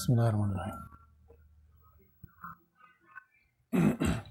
[0.00, 0.80] Bismillahirrahmanirrahim.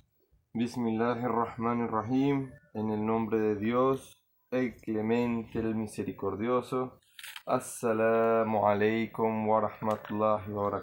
[0.56, 2.52] Bismillahirrahmanirrahim.
[2.74, 4.20] En el nombre de Dios,
[4.50, 6.98] el clemente, el misericordioso.
[7.46, 10.82] Assalamu alaikum wa rahmatullahi wa.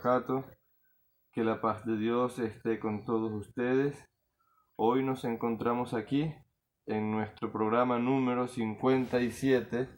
[1.33, 4.09] Que la paz de Dios esté con todos ustedes.
[4.77, 6.33] Hoy nos encontramos aquí
[6.87, 9.89] en nuestro programa número 57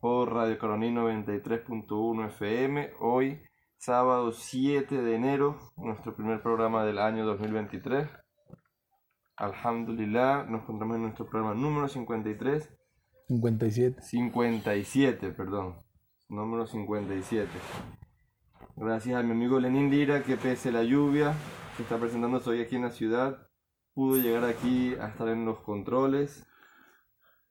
[0.00, 2.92] por Radio Caronino 93.1 FM.
[3.00, 3.42] Hoy,
[3.78, 8.08] sábado 7 de enero, nuestro primer programa del año 2023.
[9.36, 12.68] Alhamdulillah, nos encontramos en nuestro programa número 53.
[13.28, 14.02] 57.
[14.02, 15.76] 57, perdón.
[16.28, 17.48] Número 57.
[18.76, 21.34] Gracias a mi amigo Lenín Lira que pese la lluvia
[21.76, 23.48] que está presentándose hoy aquí en la ciudad,
[23.94, 26.44] pudo llegar aquí a estar en los controles.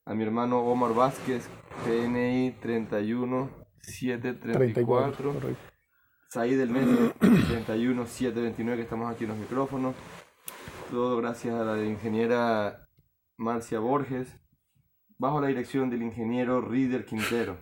[0.05, 1.49] A mi hermano Omar Vázquez,
[1.85, 3.49] PNI 31
[3.81, 5.33] 734.
[6.30, 6.86] Said del mes
[7.20, 9.95] 31 729 que estamos aquí en los micrófonos.
[10.92, 12.89] Todo gracias a la ingeniera
[13.38, 14.38] Marcia Borges,
[15.17, 17.58] bajo la dirección del ingeniero Rider Quintero.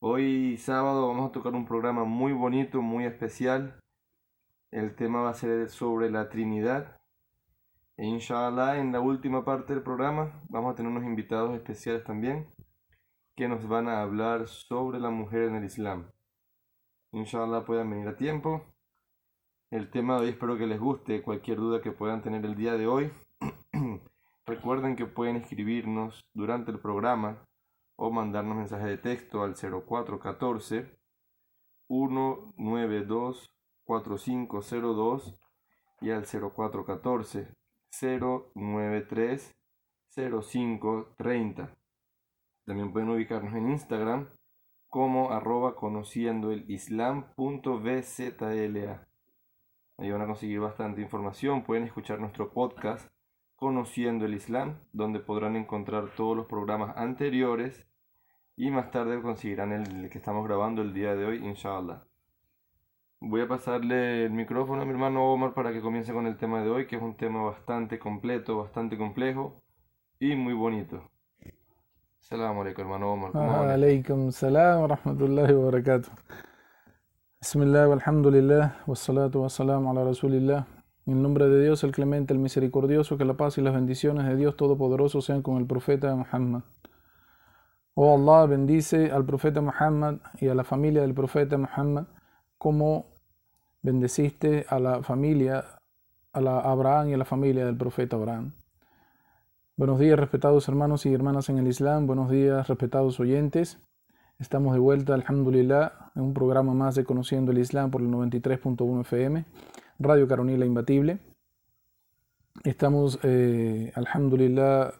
[0.00, 3.78] Hoy sábado vamos a tocar un programa muy bonito, muy especial.
[4.72, 7.00] El tema va a ser sobre la Trinidad.
[7.96, 12.48] E inshallah, en la última parte del programa vamos a tener unos invitados especiales también
[13.36, 16.13] que nos van a hablar sobre la mujer en el Islam.
[17.14, 18.64] Inshallah puedan venir a tiempo.
[19.70, 21.22] El tema de hoy espero que les guste.
[21.22, 23.12] Cualquier duda que puedan tener el día de hoy,
[24.46, 27.46] recuerden que pueden escribirnos durante el programa
[27.96, 30.90] o mandarnos mensaje de texto al 0414
[31.86, 35.38] 192 4502
[36.00, 37.54] y al 0414
[38.56, 39.54] 093
[40.16, 41.76] 0530.
[42.66, 44.28] También pueden ubicarnos en Instagram
[44.94, 47.26] como arroba conociendo el islam.vzla.
[49.98, 51.64] Ahí van a conseguir bastante información.
[51.64, 53.10] Pueden escuchar nuestro podcast
[53.56, 57.88] Conociendo el Islam, donde podrán encontrar todos los programas anteriores
[58.54, 62.04] y más tarde conseguirán el que estamos grabando el día de hoy, inshallah.
[63.18, 66.62] Voy a pasarle el micrófono a mi hermano Omar para que comience con el tema
[66.62, 69.60] de hoy, que es un tema bastante completo, bastante complejo
[70.20, 71.10] y muy bonito.
[72.24, 73.32] Salam alaikum, hermano Omar.
[73.68, 76.08] Alaikum salam wa rahmatullahi wa barakatuh.
[77.38, 80.64] Bismillah, alhamdulillah, wassalatu wassalamu ala rasulillah.
[81.06, 84.36] En nombre de Dios, el clemente, el misericordioso, que la paz y las bendiciones de
[84.36, 86.62] Dios Todopoderoso sean con el profeta Muhammad.
[87.92, 92.06] Oh Allah, bendice al profeta Muhammad y a la familia del profeta Muhammad,
[92.56, 93.04] como
[93.82, 95.62] bendeciste a la familia,
[96.32, 98.54] a la Abraham y a la familia del profeta Abraham.
[99.76, 102.06] Buenos días, respetados hermanos y hermanas en el Islam.
[102.06, 103.80] Buenos días, respetados oyentes.
[104.38, 109.00] Estamos de vuelta, alhamdulillah, en un programa más de Conociendo el Islam por el 93.1
[109.00, 109.44] FM.
[109.98, 111.18] Radio Caronila Imbatible.
[112.62, 114.92] Estamos, eh, alhamdulillah,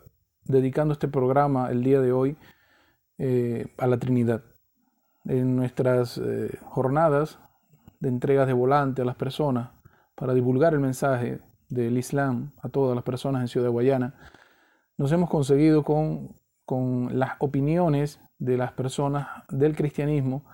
[0.42, 2.36] dedicando este programa el día de hoy
[3.18, 4.42] eh, a la Trinidad.
[5.24, 7.38] En nuestras eh, jornadas
[8.00, 9.70] de entregas de volante a las personas
[10.16, 14.14] para divulgar el mensaje del Islam a todas las personas en Ciudad Guayana,
[14.96, 20.44] nos hemos conseguido con, con las opiniones de las personas del cristianismo,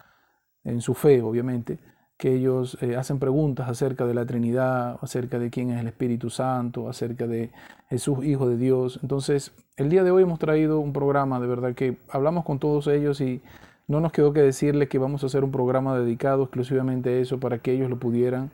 [0.65, 1.79] en su fe obviamente,
[2.17, 6.29] que ellos eh, hacen preguntas acerca de la Trinidad, acerca de quién es el Espíritu
[6.29, 7.51] Santo, acerca de
[7.89, 9.01] Jesús, Hijo de Dios.
[9.03, 12.87] Entonces, el día de hoy hemos traído un programa, de verdad que hablamos con todos
[12.89, 13.41] ellos y
[13.89, 17.41] no nos quedó que decirles que vamos a hacer un programa dedicado exclusivamente a eso
[17.41, 18.51] para que ellos lo pudieran,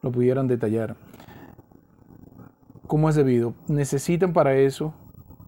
[0.00, 0.96] lo pudieran detallar.
[2.86, 3.52] ¿Cómo es debido?
[3.68, 4.94] Necesitan para eso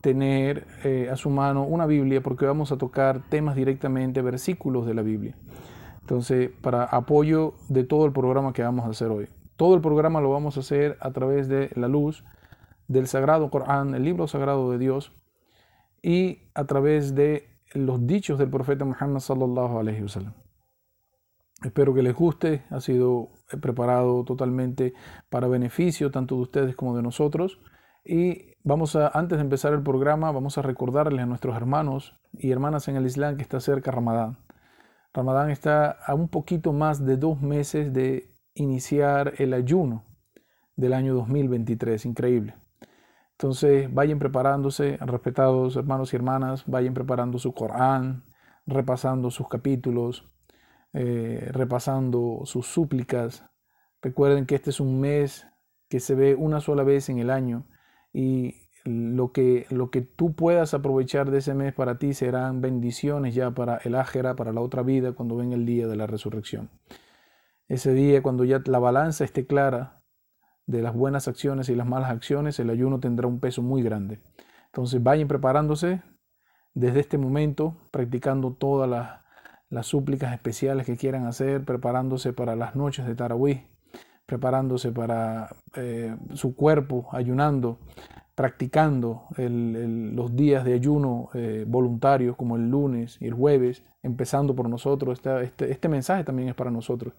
[0.04, 4.92] tener eh, a su mano una Biblia porque vamos a tocar temas directamente, versículos de
[4.92, 5.34] la Biblia.
[6.02, 9.30] Entonces, para apoyo de todo el programa que vamos a hacer hoy.
[9.56, 12.22] Todo el programa lo vamos a hacer a través de la luz
[12.86, 15.10] del Sagrado Corán, el libro sagrado de Dios,
[16.02, 20.34] y a través de los dichos del profeta Muhammad sallallahu alaihi wasallam.
[21.64, 23.30] Espero que les guste, ha sido
[23.62, 24.92] preparado totalmente
[25.30, 27.58] para beneficio tanto de ustedes como de nosotros.
[28.04, 32.50] Y vamos a, antes de empezar el programa, vamos a recordarles a nuestros hermanos y
[32.50, 34.36] hermanas en el Islam que está cerca Ramadán.
[35.14, 40.04] Ramadán está a un poquito más de dos meses de iniciar el ayuno
[40.76, 42.54] del año 2023, increíble.
[43.32, 48.24] Entonces vayan preparándose, respetados hermanos y hermanas, vayan preparando su Corán,
[48.66, 50.30] repasando sus capítulos,
[50.92, 53.46] eh, repasando sus súplicas.
[54.02, 55.46] Recuerden que este es un mes
[55.88, 57.66] que se ve una sola vez en el año
[58.14, 63.34] y lo que, lo que tú puedas aprovechar de ese mes para ti serán bendiciones
[63.34, 66.70] ya para el ágera, para la otra vida, cuando venga el día de la resurrección.
[67.66, 70.02] Ese día, cuando ya la balanza esté clara
[70.66, 74.20] de las buenas acciones y las malas acciones, el ayuno tendrá un peso muy grande.
[74.66, 76.02] Entonces vayan preparándose
[76.74, 83.06] desde este momento, practicando todas las, súplicas especiales que quieran hacer, preparándose para las noches
[83.06, 83.73] de Taraweeh,
[84.26, 87.78] preparándose para eh, su cuerpo, ayunando,
[88.34, 94.68] practicando los días de ayuno eh, voluntarios como el lunes y el jueves, empezando por
[94.68, 95.20] nosotros.
[95.42, 97.14] Este, este, mensaje también es para nosotros,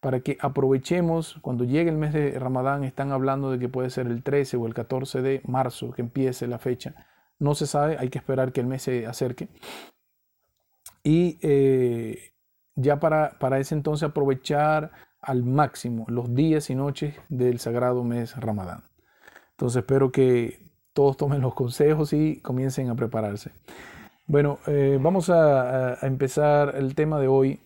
[0.00, 4.06] para que aprovechemos cuando llegue el mes de Ramadán, están hablando de que puede ser
[4.06, 6.94] el 13 o el 14 de marzo que empiece la fecha.
[7.38, 9.48] No se sabe, hay que esperar que el mes se acerque.
[11.02, 12.34] Y eh,
[12.76, 18.36] ya para, para ese entonces aprovechar al máximo los días y noches del sagrado mes
[18.36, 18.84] Ramadán.
[19.52, 23.52] Entonces espero que todos tomen los consejos y comiencen a prepararse.
[24.26, 27.60] Bueno, eh, vamos a, empezar el tema de hoy.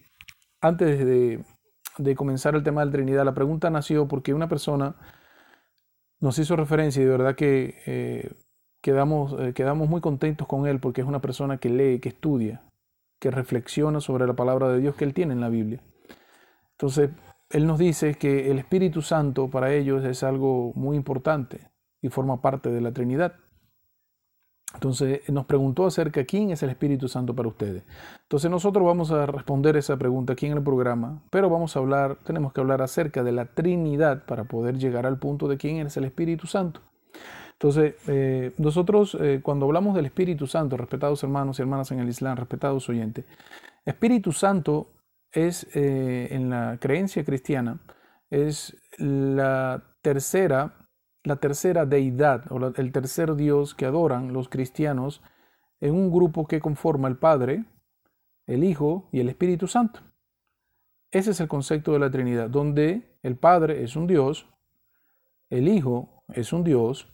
[0.60, 4.96] Antes de, comenzar el tema de Trinidad, la pregunta nació porque una persona
[6.20, 8.30] nos hizo referencia y de verdad que eh,
[8.80, 12.62] quedamos, eh, quedamos muy contentos con él porque es una persona que lee, que estudia,
[13.18, 15.82] que reflexiona sobre la palabra de Dios que él tiene en la Biblia.
[16.72, 17.10] Entonces,
[17.50, 21.70] él nos dice que el Espíritu Santo para ellos es algo muy importante
[22.02, 23.34] y forma parte de la Trinidad.
[24.74, 27.84] Entonces nos preguntó acerca de quién es el Espíritu Santo para ustedes.
[28.22, 32.18] Entonces nosotros vamos a responder esa pregunta aquí en el programa, pero vamos a hablar,
[32.24, 35.96] tenemos que hablar acerca de la Trinidad para poder llegar al punto de quién es
[35.96, 36.80] el Espíritu Santo.
[37.52, 42.08] Entonces, eh, nosotros eh, cuando hablamos del Espíritu Santo, respetados hermanos y hermanas en el
[42.08, 43.24] Islam, respetados oyentes,
[43.86, 44.88] Espíritu Santo
[45.36, 47.80] es, eh, en la creencia cristiana,
[48.30, 50.86] es la tercera
[51.26, 55.22] la tercera deidad o el tercer Dios que adoran los cristianos
[55.80, 57.64] en un grupo que conforma el Padre,
[58.46, 60.00] el Hijo y el Espíritu Santo.
[61.10, 64.48] Ese es el concepto de la Trinidad, donde el Padre es un Dios,
[65.50, 67.12] el Hijo es un Dios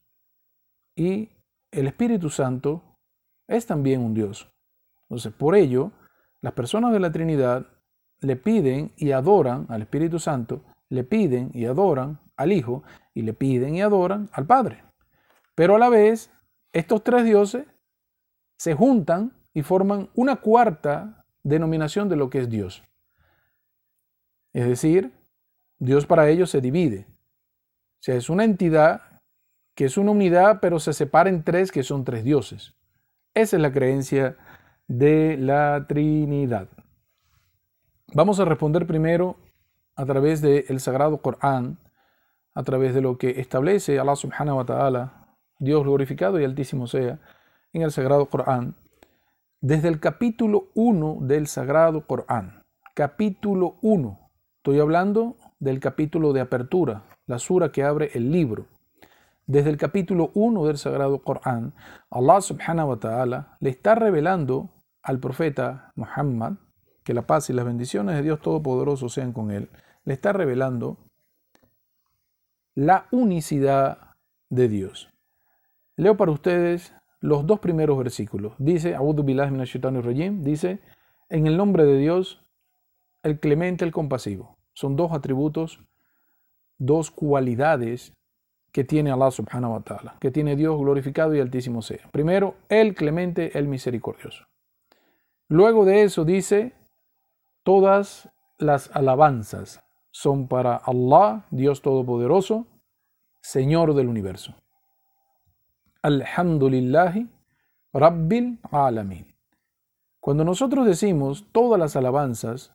[0.95, 1.31] y
[1.71, 2.99] el Espíritu Santo
[3.49, 4.53] es también un Dios.
[5.05, 5.91] Entonces, por ello,
[6.43, 7.67] las personas de la Trinidad
[8.23, 12.83] le piden y adoran al Espíritu Santo, le piden y adoran al Hijo
[13.15, 14.85] y le piden y adoran al Padre.
[15.55, 16.31] Pero a la vez,
[16.73, 17.67] estos tres dioses
[18.59, 22.83] se juntan y forman una cuarta denominación de lo que es Dios.
[24.53, 25.13] Es decir,
[25.79, 27.07] Dios para ellos se divide.
[27.09, 29.03] O sea, es una entidad
[29.75, 32.75] que es una unidad, pero se separa en tres que son tres dioses.
[33.35, 34.37] Esa es la creencia
[34.87, 36.69] de la Trinidad.
[38.15, 39.37] Vamos a responder primero
[39.97, 41.79] a través del Sagrado Corán,
[42.55, 47.21] a través de lo que establece Allah subhanahu wa ta'ala, Dios glorificado y altísimo sea,
[47.73, 48.75] en el Sagrado Corán,
[49.63, 52.63] desde el capítulo 1 del Sagrado Corán.
[52.93, 54.19] Capítulo 1.
[54.59, 58.67] Estoy hablando del capítulo de apertura, la sura que abre el libro.
[59.47, 61.73] Desde el capítulo 1 del Sagrado Corán,
[62.11, 64.69] Allah subhanahu wa ta'ala le está revelando
[65.03, 66.57] al profeta Muhammad,
[67.05, 69.69] que la paz y las bendiciones de Dios Todopoderoso sean con él,
[70.05, 70.99] le está revelando
[72.75, 74.15] la unicidad
[74.51, 75.11] de Dios.
[75.97, 78.55] Leo para ustedes los dos primeros versículos.
[78.59, 78.97] Dice,
[80.41, 80.81] dice,
[81.29, 82.41] en el nombre de Dios,
[83.23, 84.57] el clemente, el compasivo.
[84.75, 85.81] Son dos atributos,
[86.79, 88.13] dos cualidades
[88.73, 92.09] que tiene Allah subhanahu wa ta'ala, que tiene Dios glorificado y altísimo sea.
[92.11, 94.45] Primero, el clemente, el misericordioso.
[95.49, 96.73] Luego de eso dice,
[97.63, 98.29] todas
[98.59, 102.67] las alabanzas son para Allah, Dios Todopoderoso,
[103.41, 104.55] Señor del universo.
[106.03, 107.29] Alhamdulillahi
[107.93, 109.27] Rabbil Alamin.
[110.21, 112.73] Cuando nosotros decimos todas las alabanzas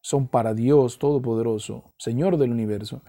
[0.00, 3.02] son para Dios Todopoderoso, Señor del universo,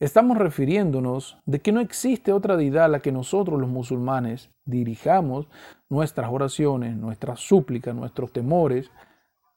[0.00, 5.48] estamos refiriéndonos de que no existe otra deidad a la que nosotros los musulmanes dirijamos
[5.88, 8.90] nuestras oraciones, nuestras súplicas, nuestros temores,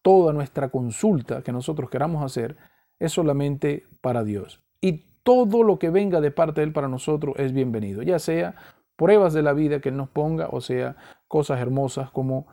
[0.06, 2.58] toda nuestra consulta que nosotros queramos hacer,
[3.00, 4.62] es solamente para Dios.
[4.80, 8.54] Y todo lo que venga de parte de Él para nosotros es bienvenido, ya sea
[8.96, 10.96] pruebas de la vida que Él nos ponga, o sea,
[11.28, 12.46] cosas hermosas como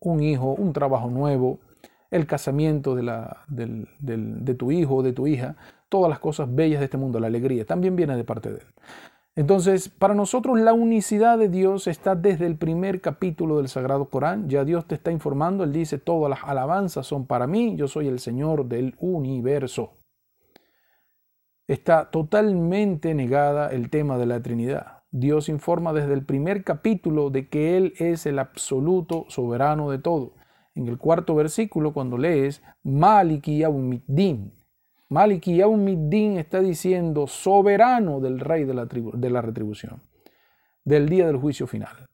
[0.00, 1.58] un hijo, un trabajo nuevo,
[2.12, 5.56] el casamiento de, la, de tu hijo o de tu hija,
[5.88, 8.66] todas las cosas bellas de este mundo, la alegría, también viene de parte de Él.
[9.40, 14.50] Entonces, para nosotros la unicidad de Dios está desde el primer capítulo del Sagrado Corán.
[14.50, 18.06] Ya Dios te está informando, Él dice, todas las alabanzas son para mí, yo soy
[18.06, 19.94] el Señor del universo.
[21.66, 25.04] Está totalmente negada el tema de la Trinidad.
[25.10, 30.34] Dios informa desde el primer capítulo de que Él es el absoluto soberano de todo.
[30.74, 34.52] En el cuarto versículo, cuando lees Maliki Yawmiddin,
[35.10, 40.00] Maliki Yaumiddin está diciendo soberano del rey de la, de la retribución,
[40.84, 42.08] del día del juicio final.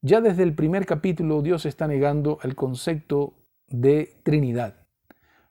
[0.00, 3.34] Ya desde el primer capítulo Dios está negando el concepto
[3.68, 4.74] de Trinidad.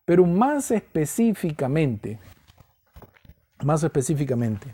[0.03, 2.19] Pero más específicamente,
[3.63, 4.73] más específicamente,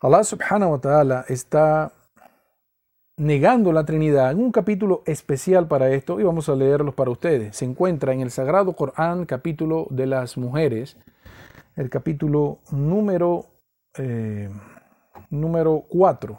[0.00, 1.92] Allah subhanahu wa ta'ala está
[3.20, 7.54] negando la Trinidad en un capítulo especial para esto y vamos a leerlos para ustedes.
[7.54, 10.96] Se encuentra en el Sagrado Corán, capítulo de las mujeres,
[11.76, 13.44] el capítulo número,
[13.98, 14.48] eh,
[15.28, 16.38] número 4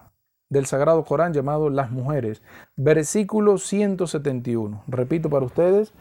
[0.50, 2.42] del Sagrado Corán llamado Las Mujeres,
[2.76, 4.84] versículo 171.
[4.88, 5.94] Repito para ustedes,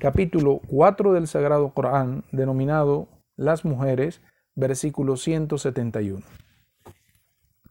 [0.00, 4.20] capítulo 4 del Sagrado Corán denominado Las Mujeres,
[4.54, 6.20] versículo 171.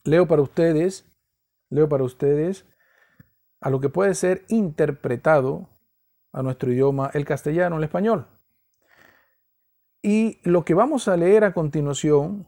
[0.04, 1.06] Leo para ustedes
[1.70, 2.66] leo para ustedes
[3.62, 5.70] a lo que puede ser interpretado
[6.32, 8.28] a nuestro idioma, el castellano, el español.
[10.02, 12.48] Y lo que vamos a leer a continuación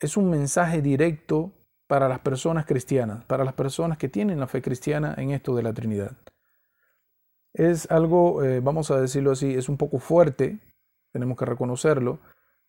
[0.00, 1.52] es un mensaje directo
[1.86, 5.62] para las personas cristianas, para las personas que tienen la fe cristiana en esto de
[5.62, 6.16] la Trinidad.
[7.52, 10.58] Es algo, eh, vamos a decirlo así, es un poco fuerte,
[11.12, 12.18] tenemos que reconocerlo,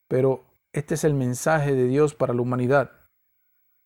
[0.07, 2.91] pero este es el mensaje de Dios para la humanidad.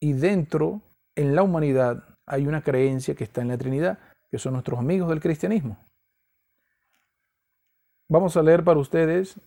[0.01, 0.81] Y dentro
[1.19, 3.99] en la humanidad hay una creencia que está en la Trinidad,
[4.31, 5.77] que son nuestros amigos del cristianismo.
[8.09, 9.37] Vamos a leer para ustedes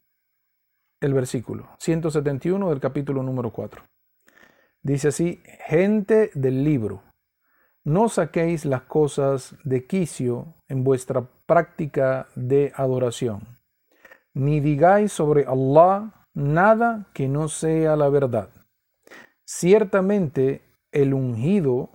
[1.01, 3.83] el versículo 171 del capítulo número 4.
[4.83, 7.03] Dice así, gente del libro,
[7.85, 13.59] no saquéis las cosas de quicio en vuestra práctica de adoración,
[14.35, 18.51] ni digáis sobre Allah nada que no sea la verdad.
[19.47, 21.91] Ciertamente el ungido,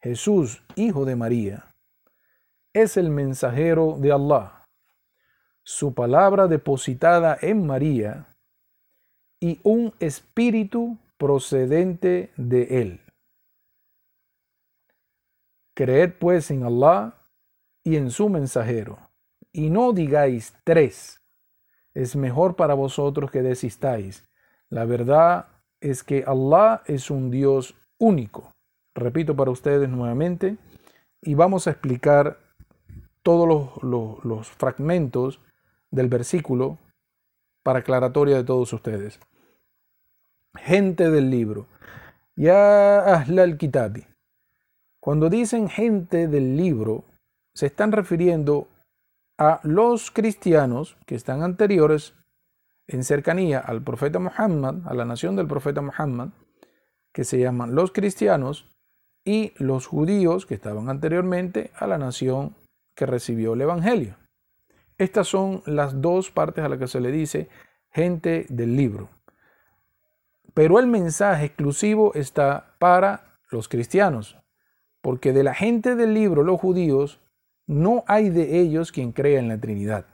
[0.00, 1.66] Jesús, hijo de María,
[2.72, 4.64] es el mensajero de Allah,
[5.62, 8.26] su palabra depositada en María
[9.38, 13.00] y un espíritu procedente de él.
[15.74, 17.14] Creed pues en Allah
[17.84, 18.98] y en su mensajero,
[19.52, 21.20] y no digáis tres,
[21.94, 24.28] es mejor para vosotros que desistáis.
[24.68, 25.48] La verdad
[25.80, 28.50] es que Allah es un Dios único.
[28.94, 30.56] Repito para ustedes nuevamente
[31.22, 32.38] y vamos a explicar
[33.22, 35.40] todos los, fragmentos
[35.90, 36.78] del versículo
[37.62, 39.20] para aclaratoria de todos ustedes.
[40.56, 41.66] Gente del libro.
[42.34, 44.06] Ya al kitabi.
[44.98, 47.04] Cuando dicen gente del libro,
[47.54, 48.66] se están refiriendo
[49.38, 52.14] a los cristianos que están anteriores
[52.86, 56.30] en cercanía al profeta Muhammad, a la nación del profeta Muhammad,
[57.12, 58.66] que se llaman los cristianos,
[59.24, 62.56] y los judíos que estaban anteriormente a la nación
[62.94, 64.16] que recibió el Evangelio.
[64.98, 67.48] Estas son las dos partes a las que se le dice
[67.90, 69.08] gente del libro.
[70.54, 74.36] Pero el mensaje exclusivo está para los cristianos,
[75.00, 77.20] porque de la gente del libro, los judíos,
[77.66, 80.06] no hay de ellos quien crea en la Trinidad.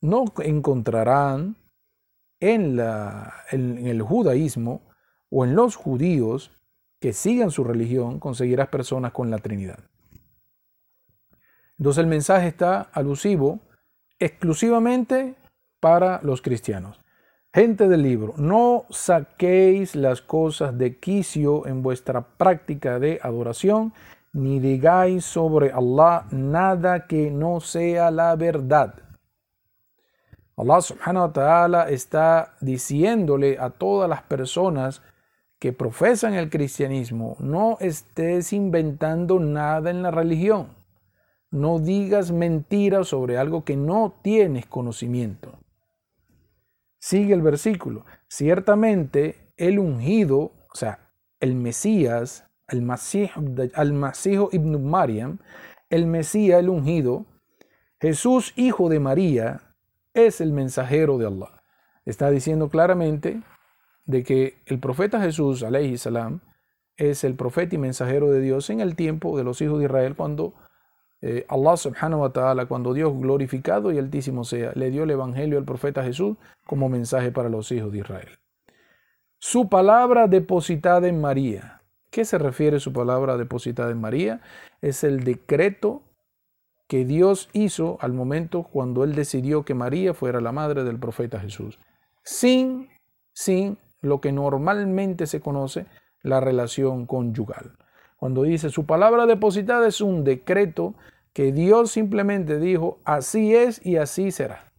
[0.00, 1.56] No encontrarán
[2.38, 4.89] en, la, en el judaísmo
[5.30, 6.50] o en los judíos
[7.00, 9.78] que sigan su religión, conseguirás personas con la Trinidad.
[11.78, 13.60] Entonces el mensaje está alusivo
[14.18, 15.34] exclusivamente
[15.80, 17.00] para los cristianos.
[17.52, 23.92] Gente del libro, no saquéis las cosas de quicio en vuestra práctica de adoración,
[24.32, 28.94] ni digáis sobre Allah nada que no sea la verdad.
[30.56, 35.02] Allah subhanahu wa ta'ala está diciéndole a todas las personas
[35.60, 40.68] que profesan el cristianismo, no estés inventando nada en la religión.
[41.50, 45.52] No digas mentiras sobre algo que no tienes conocimiento.
[46.98, 48.06] Sigue el versículo.
[48.26, 50.38] Ciertamente el ungido,
[50.72, 55.38] o sea, el Mesías, el Masío ibn Mariam,
[55.90, 57.26] el Mesías, el ungido,
[58.00, 59.74] Jesús, hijo de María,
[60.14, 61.62] es el mensajero de Allah.
[62.06, 63.42] Está diciendo claramente
[64.10, 66.40] de que el profeta Jesús, alayhi salam,
[66.96, 70.16] es el profeta y mensajero de Dios en el tiempo de los hijos de Israel
[70.16, 70.54] cuando
[71.22, 75.58] eh, Allah subhanahu wa ta'ala, cuando Dios glorificado y altísimo sea, le dio el evangelio
[75.58, 76.36] al profeta Jesús
[76.66, 78.38] como mensaje para los hijos de Israel.
[79.38, 81.82] Su palabra depositada en María.
[82.10, 84.40] ¿Qué se refiere su palabra depositada en María?
[84.82, 86.02] Es el decreto
[86.88, 91.38] que Dios hizo al momento cuando Él decidió que María fuera la madre del profeta
[91.38, 91.78] Jesús,
[92.24, 92.88] sin,
[93.32, 95.86] sin lo que normalmente se conoce
[96.22, 97.76] la relación conyugal.
[98.16, 100.94] Cuando dice su palabra depositada es un decreto
[101.32, 104.72] que Dios simplemente dijo, así es y así será.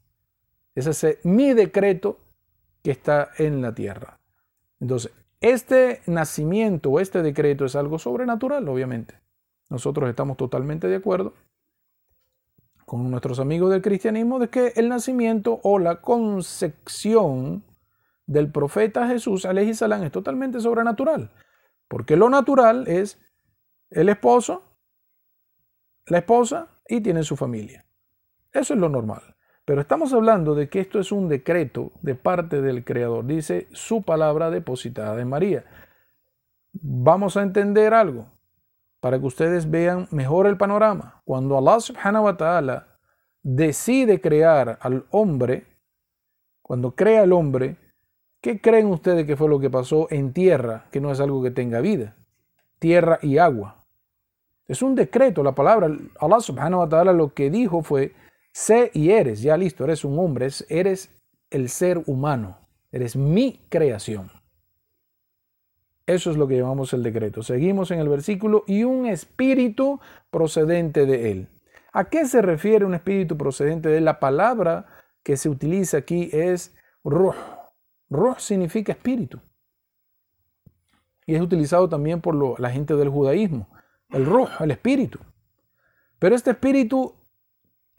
[0.75, 2.19] Es ese mi decreto
[2.83, 4.19] que está en la tierra.
[4.79, 9.15] Entonces, este nacimiento o este decreto es algo sobrenatural, obviamente.
[9.69, 11.33] Nosotros estamos totalmente de acuerdo
[12.85, 17.63] con nuestros amigos del cristianismo de que el nacimiento o la concepción
[18.31, 21.31] del profeta Jesús, salam, es totalmente sobrenatural.
[21.87, 23.19] Porque lo natural es
[23.89, 24.63] el esposo,
[26.05, 27.85] la esposa y tienen su familia.
[28.53, 29.35] Eso es lo normal.
[29.65, 33.25] Pero estamos hablando de que esto es un decreto de parte del Creador.
[33.25, 35.65] Dice su palabra depositada en María.
[36.71, 38.27] Vamos a entender algo
[39.01, 41.21] para que ustedes vean mejor el panorama.
[41.25, 42.87] Cuando Allah subhanahu wa ta'ala
[43.43, 45.67] decide crear al hombre,
[46.61, 47.77] cuando crea al hombre,
[48.41, 51.51] ¿qué creen ustedes que fue lo que pasó en tierra, que no es algo que
[51.51, 52.15] tenga vida?
[52.79, 53.85] Tierra y agua.
[54.67, 58.13] Es un decreto, la palabra, Allah subhanahu wa ta'ala lo que dijo fue,
[58.53, 61.09] Sé y eres, ya listo, eres un hombre, eres
[61.49, 62.57] el ser humano,
[62.91, 64.29] eres mi creación.
[66.05, 67.43] Eso es lo que llamamos el decreto.
[67.43, 71.47] Seguimos en el versículo y un espíritu procedente de él.
[71.93, 74.05] ¿A qué se refiere un espíritu procedente de él?
[74.05, 74.87] La palabra
[75.23, 77.35] que se utiliza aquí es ruh.
[78.11, 79.39] Ruh significa espíritu.
[81.25, 83.67] Y es utilizado también por la gente del judaísmo.
[84.09, 85.17] El ruh, el espíritu.
[86.19, 87.15] Pero este espíritu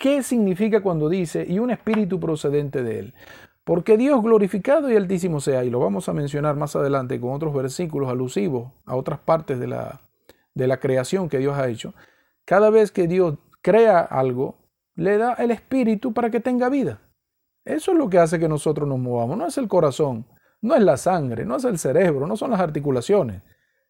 [0.02, 3.14] ¿Qué significa cuando dice y un espíritu procedente de él?
[3.62, 7.54] Porque Dios glorificado y altísimo sea, y lo vamos a mencionar más adelante con otros
[7.54, 10.00] versículos alusivos a otras partes de la,
[10.54, 11.94] de la creación que Dios ha hecho,
[12.44, 14.56] cada vez que Dios crea algo,
[14.96, 17.00] le da el espíritu para que tenga vida.
[17.64, 20.26] Eso es lo que hace que nosotros nos movamos, no es el corazón,
[20.60, 23.42] no es la sangre, no es el cerebro, no son las articulaciones.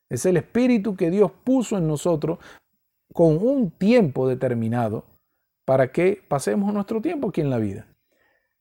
[0.08, 2.38] Es el espíritu que Dios puso en nosotros
[3.12, 5.04] con un tiempo determinado
[5.64, 7.86] para que pasemos nuestro tiempo aquí en la vida.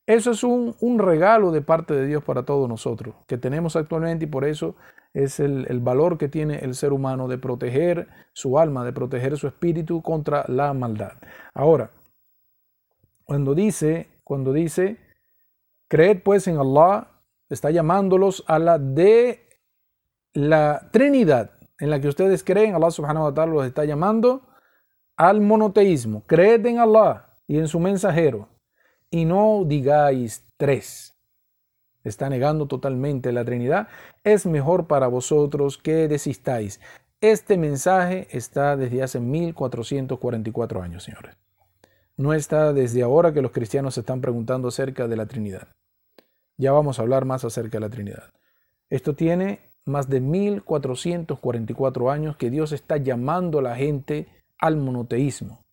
[0.06, 4.28] Eso es un, regalo de parte de Dios para todos nosotros, que tenemos actualmente y
[4.28, 4.76] por eso
[5.14, 9.48] es el, valor que tiene el ser humano de proteger su alma, de proteger su
[9.48, 11.14] espíritu contra la maldad.
[11.54, 11.92] Ahora,
[13.26, 14.98] cuando dice, cuando dice,
[15.90, 19.46] creed pues en Allah, está llamándolos a la de
[20.32, 24.48] la Trinidad, en la que ustedes creen, Allah subhanahu wa ta'ala los está llamando
[25.18, 28.48] al monoteísmo, creed en Allah y en su mensajero,
[29.10, 31.14] y no digáis tres.
[32.06, 33.90] Está negando totalmente la Trinidad.
[34.24, 36.80] Es mejor para vosotros que desistáis.
[37.20, 41.41] Este mensaje está desde hace 1444 años, señores.
[42.22, 45.70] No está desde ahora que los cristianos se están preguntando acerca de la Trinidad.
[46.56, 48.30] Ya vamos a hablar más acerca de la Trinidad.
[48.92, 54.28] Esto tiene más de 1444 años que Dios está llamando a la gente
[54.60, 55.66] al monoteísmo.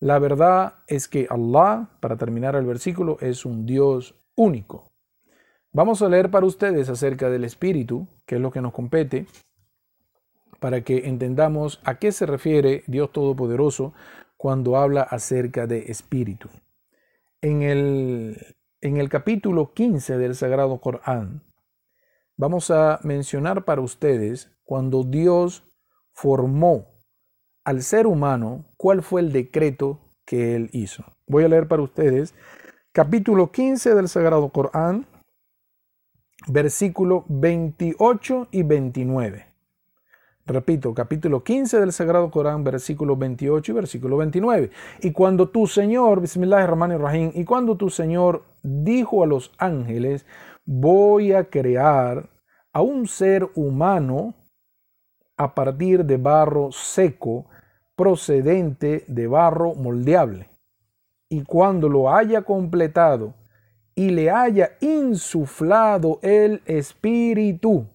[0.00, 4.90] La verdad es que Allah, para terminar el versículo, es un Dios único.
[5.70, 9.28] Vamos a leer para ustedes acerca del Espíritu, que es lo que nos compete,
[10.58, 13.92] para que entendamos a qué se refiere Dios Todopoderoso
[14.42, 16.48] cuando habla acerca de Espíritu.
[17.42, 21.44] En el, en el capítulo 15 del Sagrado Corán,
[22.36, 25.62] vamos a mencionar para ustedes cuando Dios
[26.12, 26.88] formó
[27.62, 31.04] al ser humano cuál fue el decreto que él hizo.
[31.28, 32.34] Voy a leer para ustedes
[32.90, 35.06] capítulo 15 del Sagrado Corán,
[36.48, 39.51] versículo 28 y 29.
[40.44, 44.70] Repito, capítulo 15 del Sagrado Corán, versículo 28 y versículo 29.
[45.00, 50.26] Y cuando tu Señor, Bismillahirrahmanirrahim, y cuando tu Señor dijo a los ángeles,
[50.64, 52.28] voy a crear
[52.72, 54.34] a un ser humano
[55.36, 57.46] a partir de barro seco
[57.94, 60.48] procedente de barro moldeable.
[61.28, 63.34] Y cuando lo haya completado
[63.94, 67.86] y le haya insuflado el espíritu,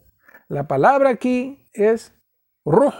[0.47, 2.16] la palabra aquí es
[2.71, 2.93] ruh.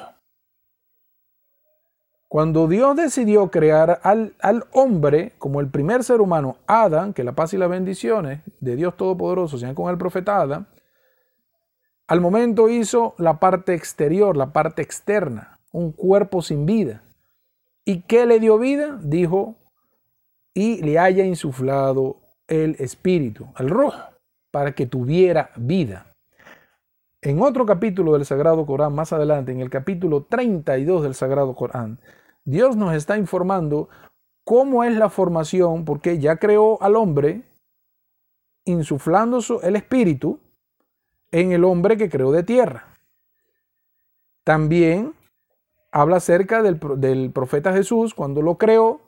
[2.27, 7.33] Cuando Dios decidió crear al, al, hombre como el primer ser humano, Adán, que la
[7.33, 10.67] paz y las bendiciones de Dios Todopoderoso sean con el profeta Adán,
[12.07, 17.03] al momento hizo la parte exterior, la parte externa, un cuerpo sin vida.
[17.85, 18.97] ¿Y qué le dio vida?
[19.01, 19.55] Dijo,
[20.53, 24.01] y le haya insuflado el espíritu, el rojo,
[24.51, 26.06] para que tuviera vida.
[27.21, 31.99] En otro capítulo del Sagrado Corán, más adelante, en el capítulo 32 del Sagrado Corán,
[32.45, 33.89] Dios nos está informando
[34.43, 37.43] cómo es la formación, porque ya creó al hombre
[38.65, 40.39] insuflando el espíritu,
[41.31, 42.93] en el hombre que creó de tierra.
[44.43, 45.13] También
[45.91, 49.01] habla acerca del, profeta Jesús cuando lo creó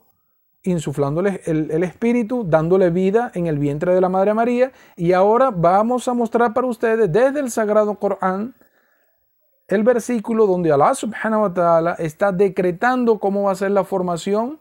[0.63, 4.71] insuflándole el, el, espíritu, dándole vida en el vientre de la Madre María.
[4.95, 8.55] Y ahora vamos a mostrar para ustedes desde el Sagrado Corán
[9.69, 14.59] el versículo donde Allah subhanahu wa ta'ala está decretando cómo va a ser la formación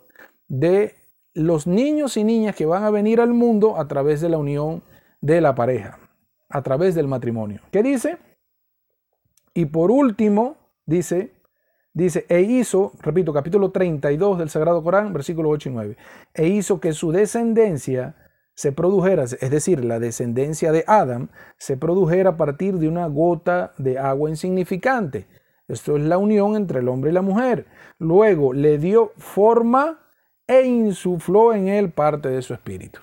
[0.49, 0.97] de
[1.35, 4.83] los niños y niñas que van a venir al mundo a través de la unión
[5.21, 5.99] de la pareja,
[6.49, 7.63] a través del matrimonio.
[7.71, 8.19] ¿Qué dice?
[9.55, 11.33] Y por último, dice,
[11.99, 15.97] dice, e hizo, repito, capítulo 32 del Sagrado Corán, versículo 8 y 9,
[16.35, 18.15] e hizo que su descendencia
[18.55, 23.73] se produjera, es decir, la descendencia de Adam, se produjera a partir de una gota
[23.79, 25.27] de agua insignificante.
[25.67, 27.67] Esto es la unión entre el hombre y la mujer.
[27.99, 30.01] Luego le dio forma
[30.47, 33.01] e insufló en él parte de su espíritu.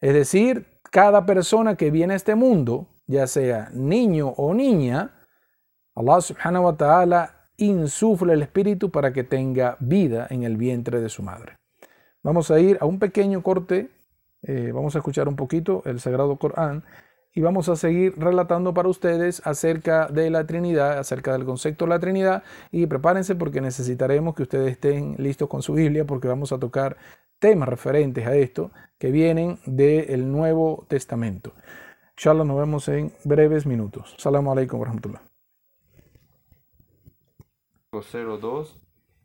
[0.00, 5.14] Es decir, cada persona que viene a este mundo, ya sea niño o niña,
[5.94, 11.08] Allah subhanahu wa ta'ala insufla el espíritu para que tenga vida en el vientre de
[11.08, 11.56] su madre.
[12.22, 13.90] Vamos a ir a un pequeño corte,
[14.42, 16.84] eh, vamos a escuchar un poquito el Sagrado Corán
[17.32, 21.90] y vamos a seguir relatando para ustedes acerca de la Trinidad, acerca del concepto de
[21.90, 22.42] la Trinidad
[22.72, 26.96] y prepárense porque necesitaremos que ustedes estén listos con su Biblia porque vamos a tocar
[27.38, 31.52] temas referentes a esto que vienen del Nuevo Testamento.
[32.16, 34.14] Inshallah nos vemos en breves minutos.
[34.18, 35.29] Salam alaikum wa rahmatullah.
[37.92, 38.80] 02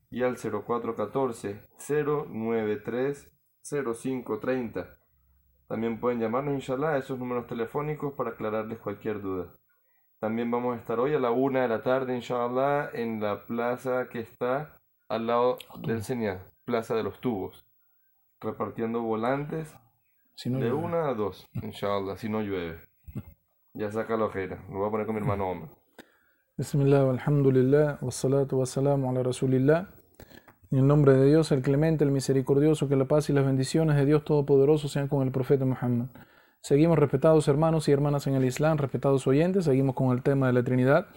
[0.10, 3.32] y al 0414 093
[3.64, 4.98] 0530.
[5.68, 9.52] También pueden llamarnos, inshallah, a esos números telefónicos para aclararles cualquier duda.
[10.20, 14.08] También vamos a estar hoy a la una de la tarde, inshallah, en la plaza
[14.10, 17.68] que está al lado del señal, Plaza de los Tubos,
[18.40, 19.76] repartiendo volantes
[20.44, 22.80] de una a dos, inshallah, si no llueve.
[23.74, 25.85] Ya saca la ojera, lo voy a poner con mi hermano Omar.
[26.58, 29.90] Bismillah, alhamdulillah, wassalatu wassalamu ala rasulillah.
[30.72, 33.98] En el nombre de Dios, el clemente, el misericordioso, que la paz y las bendiciones
[33.98, 36.06] de Dios Todopoderoso sean con el profeta Muhammad.
[36.62, 40.54] Seguimos respetados hermanos y hermanas en el Islam, respetados oyentes, seguimos con el tema de
[40.54, 41.08] la Trinidad.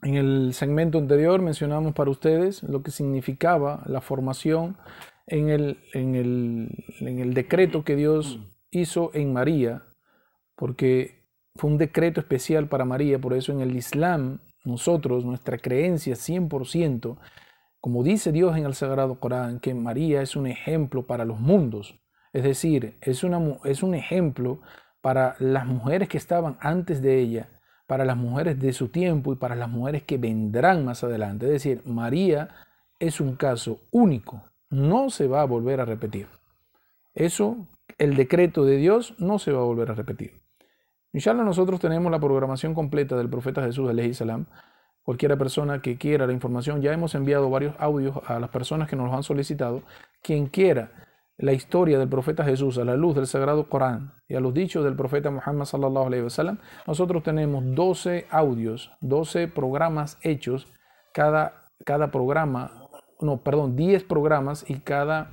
[0.00, 4.78] En el segmento anterior mencionamos para ustedes lo que significaba la formación
[5.26, 9.82] en el, en el, en el decreto que Dios hizo en María,
[10.56, 11.21] porque
[11.56, 17.18] fue un decreto especial para María, por eso en el Islam nosotros, nuestra creencia 100%,
[17.80, 22.00] como dice Dios en el Sagrado Corán, que María es un ejemplo para los mundos.
[22.32, 24.60] Es decir, es, una, es un ejemplo
[25.00, 27.48] para las mujeres que estaban antes de ella,
[27.88, 31.46] para las mujeres de su tiempo y para las mujeres que vendrán más adelante.
[31.46, 32.50] Es decir, María
[33.00, 36.28] es un caso único, no se va a volver a repetir.
[37.14, 37.66] Eso,
[37.98, 40.41] el decreto de Dios no se va a volver a repetir.
[41.12, 44.46] Inshallah nosotros tenemos la programación completa del profeta Jesús, salam,
[45.02, 46.80] cualquiera persona que quiera la información.
[46.80, 49.82] Ya hemos enviado varios audios a las personas que nos los han solicitado.
[50.22, 50.90] Quien quiera
[51.36, 54.84] la historia del profeta Jesús a la luz del Sagrado Corán y a los dichos
[54.84, 56.26] del profeta Muhammad sallallahu alaihi
[56.86, 60.68] nosotros tenemos 12 audios, 12 programas hechos,
[61.12, 62.88] cada, cada programa,
[63.20, 65.32] no, perdón, 10 programas y cada,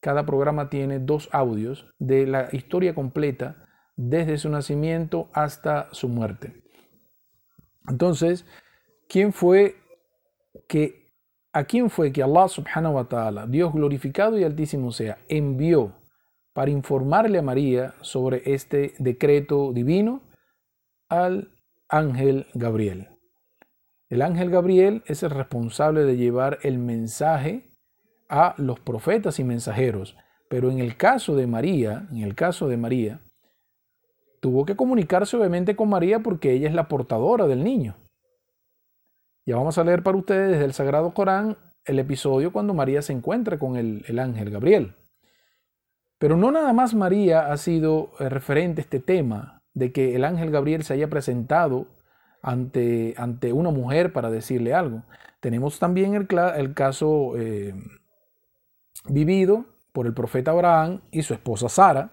[0.00, 3.67] cada programa tiene dos audios de la historia completa
[3.98, 6.62] desde su nacimiento hasta su muerte.
[7.86, 8.46] Entonces,
[9.08, 9.76] ¿Quién fue
[10.68, 11.06] que
[11.54, 15.96] a quién fue que Allah subhanahu wa ta'ala, Dios glorificado y altísimo sea, envió
[16.52, 20.22] para informarle a María sobre este decreto divino
[21.08, 21.54] al
[21.88, 23.08] ángel Gabriel?
[24.10, 27.70] El ángel Gabriel es el responsable de llevar el mensaje
[28.28, 30.16] a los profetas y mensajeros,
[30.50, 33.22] pero en el caso de María, en el caso de María,
[34.40, 37.96] tuvo que comunicarse obviamente con María porque ella es la portadora del niño.
[39.46, 43.14] Ya vamos a leer para ustedes desde el Sagrado Corán el episodio cuando María se
[43.14, 44.94] encuentra con el, ángel Gabriel.
[46.18, 50.24] Pero no nada más María ha sido eh, referente a este tema de que el
[50.24, 51.86] ángel Gabriel se haya presentado
[52.42, 55.04] ante, ante una mujer para decirle algo.
[55.40, 57.72] Tenemos también el, el caso eh,
[59.08, 62.10] vivido por el profeta Abraham y su esposa Sara,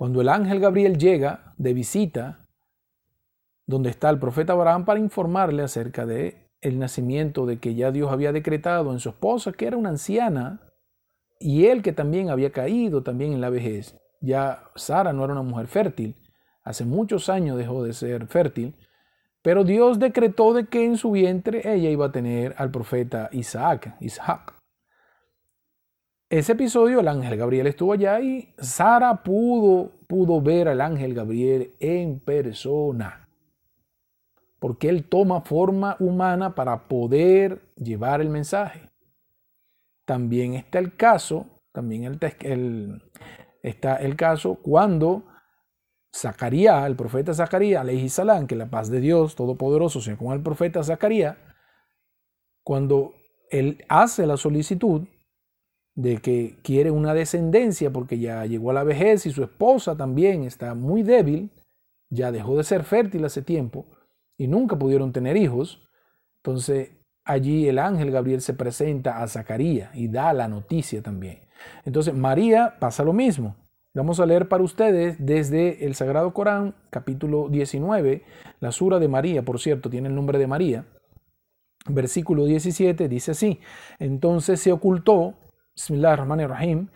[0.00, 2.48] cuando el ángel Gabriel llega de visita
[3.66, 8.10] donde está el profeta Abraham para informarle acerca de el nacimiento de que ya Dios
[8.10, 10.62] había decretado en su esposa, que era una anciana,
[11.38, 13.94] y él que también había caído también en la vejez.
[14.22, 16.16] Ya Sara no era una mujer fértil,
[16.64, 18.74] hace muchos años dejó de ser fértil,
[19.42, 23.96] pero Dios decretó de que en su vientre ella iba a tener al profeta Isaac,
[24.00, 24.59] Isaac.
[26.30, 31.74] Ese episodio el ángel Gabriel estuvo allá y Sara pudo, pudo ver al ángel Gabriel
[31.80, 33.28] en persona
[34.60, 38.88] porque Él toma forma humana para poder llevar el mensaje.
[40.04, 43.02] también está el caso, también el,
[43.62, 45.24] está el caso cuando
[46.14, 50.82] Zacarías, el profeta Zacarías, salam, que la paz de Dios Todopoderoso sea con el profeta
[50.82, 51.36] Zacarías,
[52.62, 53.14] cuando
[53.50, 55.08] él hace la solicitud
[56.00, 60.44] de que quiere una descendencia porque ya llegó a la vejez y su esposa también
[60.44, 61.50] está muy débil,
[62.08, 63.86] ya dejó de ser fértil hace tiempo
[64.38, 65.82] y nunca pudieron tener hijos,
[66.36, 66.90] entonces
[67.24, 71.40] allí el ángel Gabriel se presenta a Zacarías y da la noticia también.
[71.84, 73.56] Entonces María pasa lo mismo.
[73.92, 78.22] Vamos a leer para ustedes desde el Sagrado Corán, capítulo 19,
[78.60, 80.86] la sura de María, por cierto, tiene el nombre de María.
[81.86, 83.60] Versículo 17 dice así:
[83.98, 85.34] Entonces se ocultó,
[85.80, 86.88] Bismillah ar rahim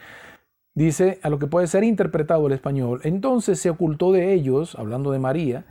[0.74, 3.00] dice a lo que puede ser interpretado el español.
[3.04, 5.64] Entonces se ocultó de ellos, hablando de María,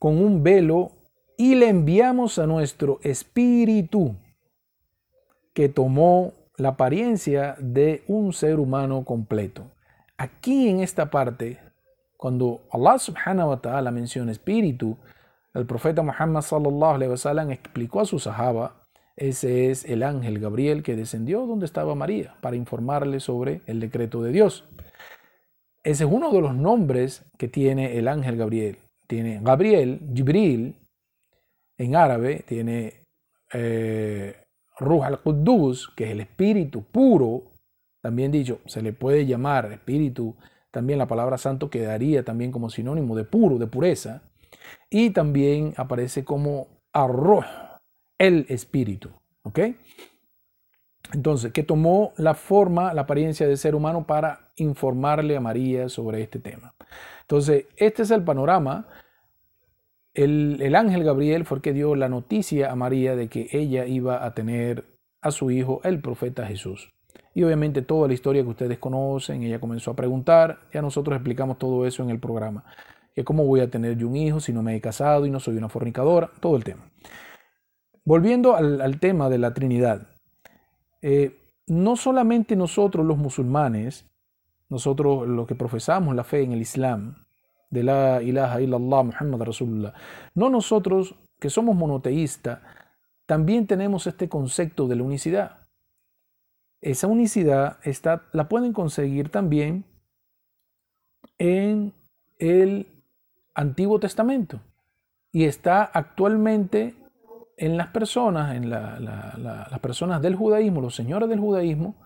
[0.00, 0.90] con un velo
[1.36, 4.16] y le enviamos a nuestro espíritu
[5.52, 9.62] que tomó la apariencia de un ser humano completo.
[10.16, 11.60] Aquí en esta parte,
[12.16, 14.96] cuando Allah subhanahu wa ta'ala menciona espíritu,
[15.54, 18.77] el profeta Muhammad sallallahu alaihi wasallam explicó a su sahaba,
[19.18, 24.22] ese es el ángel Gabriel que descendió donde estaba María para informarle sobre el decreto
[24.22, 24.64] de Dios.
[25.82, 28.78] Ese es uno de los nombres que tiene el ángel Gabriel.
[29.06, 30.76] Tiene Gabriel, Jibril,
[31.78, 33.04] en árabe, tiene
[33.52, 34.36] eh,
[34.78, 37.42] Ruh al-Quddus, que es el espíritu puro,
[38.02, 40.36] también dicho, se le puede llamar espíritu,
[40.70, 44.22] también la palabra santo quedaría también como sinónimo de puro, de pureza.
[44.90, 47.46] Y también aparece como arroz,
[48.18, 49.10] el espíritu.
[49.42, 49.60] ¿Ok?
[51.12, 56.22] Entonces, que tomó la forma, la apariencia de ser humano para informarle a María sobre
[56.22, 56.74] este tema.
[57.22, 58.88] Entonces, este es el panorama.
[60.12, 63.86] El, el, ángel Gabriel fue el que dio la noticia a María de que ella
[63.86, 64.84] iba a tener
[65.22, 66.90] a su hijo, el profeta Jesús.
[67.34, 71.58] Y obviamente toda la historia que ustedes conocen, ella comenzó a preguntar, ya nosotros explicamos
[71.58, 72.64] todo eso en el programa,
[73.14, 75.40] que cómo voy a tener yo un hijo si no me he casado y no
[75.40, 76.90] soy una fornicadora, todo el tema.
[78.08, 80.08] Volviendo al, tema de la Trinidad,
[81.02, 84.06] eh, no solamente nosotros los musulmanes,
[84.70, 87.26] nosotros los que profesamos la fe en el Islam,
[87.68, 89.92] de la ilaha illallah Muhammad Rasulullah,
[90.34, 92.60] no nosotros que somos monoteístas,
[93.26, 95.58] también tenemos este concepto de la unicidad.
[96.80, 99.84] Esa unicidad está, la pueden conseguir también
[101.36, 101.92] en
[102.38, 102.86] el
[103.54, 104.62] Antiguo Testamento
[105.30, 106.94] y está actualmente
[107.58, 111.96] en las personas, en las personas del judaísmo, los señores del judaísmo,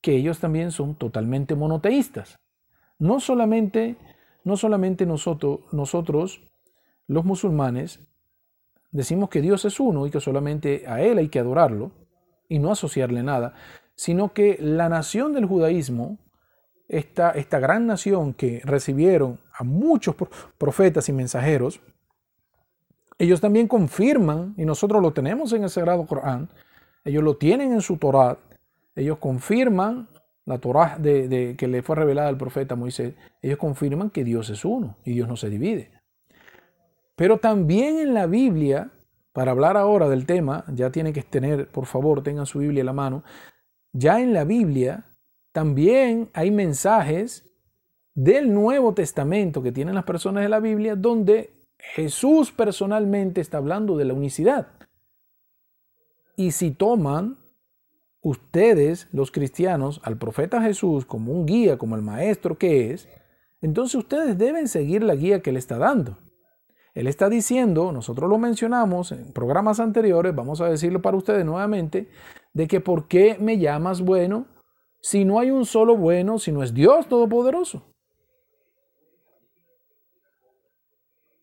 [0.00, 2.38] que ellos también son totalmente monoteístas.
[2.98, 3.96] No solamente,
[4.42, 6.40] no solamente nosotros, nosotros,
[7.06, 8.00] los musulmanes,
[8.90, 11.92] decimos que Dios es uno y que solamente a Él hay que adorarlo
[12.48, 13.54] y no asociarle nada,
[13.96, 16.18] sino que la nación del judaísmo,
[16.88, 20.14] esta, esta gran nación que recibieron a muchos
[20.56, 21.80] profetas y mensajeros,
[23.18, 26.48] ellos también confirman, y nosotros lo tenemos en el Sagrado Corán,
[27.04, 28.38] ellos lo tienen en su Torah,
[28.94, 30.08] ellos confirman
[30.44, 34.64] la Torah de, que le fue revelada al profeta Moisés, ellos confirman que Dios es
[34.64, 35.90] uno y Dios no se divide.
[37.16, 38.90] Pero también en la Biblia,
[39.32, 42.86] para hablar ahora del tema, ya tienen que tener, por favor, tengan su Biblia a
[42.86, 43.24] la mano,
[43.92, 45.06] ya en la Biblia
[45.52, 47.50] también hay mensajes
[48.14, 51.55] del Nuevo Testamento que tienen las personas de la Biblia donde
[51.94, 54.68] Jesús personalmente está hablando de la unicidad.
[56.36, 57.38] Y si toman
[58.20, 63.08] ustedes, los cristianos, al profeta Jesús como un guía, como el maestro que es,
[63.62, 66.18] entonces ustedes deben seguir la guía que él está dando.
[66.94, 72.08] Él está diciendo, nosotros lo mencionamos en programas anteriores, vamos a decirlo para ustedes nuevamente,
[72.52, 74.46] de que por qué me llamas bueno
[75.02, 77.95] si no hay un solo bueno, si no es Dios Todopoderoso.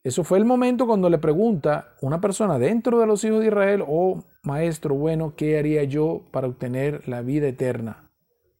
[0.03, 3.83] Eso fue el momento cuando le pregunta una persona dentro de los hijos de Israel,
[3.87, 8.11] oh maestro bueno, ¿qué haría yo para obtener la vida eterna?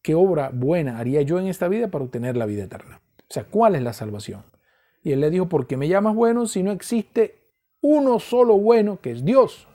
[0.01, 3.01] ¿Qué obra buena haría yo en esta vida para obtener la vida eterna?
[3.19, 4.43] O sea, ¿cuál es la salvación?
[5.03, 7.35] Y él le dijo, ¿por qué me llamas bueno si no existe
[7.81, 9.67] uno solo bueno que es Dios?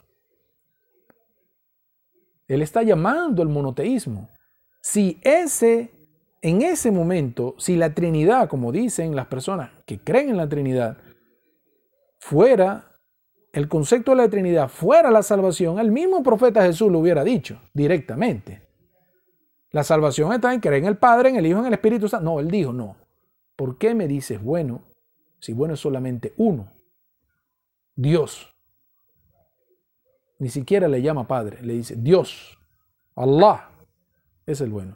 [2.47, 4.27] Él está llamando al monoteísmo.
[4.81, 5.91] Si ese,
[6.41, 10.97] en ese momento, si la Trinidad, como dicen las personas que creen en la Trinidad,
[12.19, 12.91] fuera,
[13.51, 17.59] el concepto de la Trinidad fuera la salvación, el mismo profeta Jesús lo hubiera dicho
[17.73, 18.61] directamente.
[19.71, 22.25] La salvación está en creer en el Padre, en el Hijo, en el Espíritu Santo.
[22.25, 22.95] No, él dijo, no.
[23.55, 24.81] ¿Por qué me dices bueno
[25.39, 26.71] si bueno es solamente uno?
[27.95, 28.47] Dios.
[30.39, 32.57] Ni siquiera le llama Padre, le dice Dios,
[33.15, 33.69] Allah.
[34.45, 34.95] es el bueno.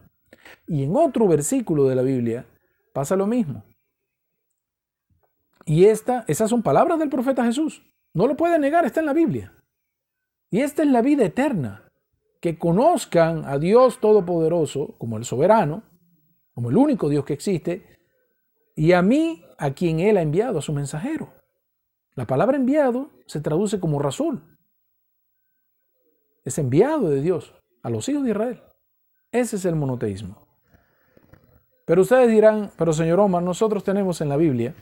[0.65, 2.45] Y en otro versículo de la Biblia
[2.93, 3.63] pasa lo mismo.
[5.65, 7.83] Y esta, esas son palabras del profeta Jesús.
[8.13, 9.53] No lo puede negar, está en la Biblia.
[10.49, 11.91] Y esta es la vida eterna,
[12.39, 15.83] que conozcan a Dios Todopoderoso como el soberano,
[16.53, 17.85] como el único Dios que existe,
[18.75, 21.33] y a mí, a quien Él ha enviado, a su mensajero.
[22.15, 24.57] La palabra enviado se traduce como razón.
[26.43, 28.61] Es enviado de Dios a los hijos de Israel.
[29.31, 30.47] Ese es el monoteísmo.
[31.85, 34.75] Pero ustedes dirán, pero señor Omar, nosotros tenemos en la Biblia,